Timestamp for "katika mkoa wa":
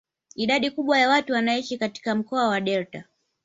1.77-2.61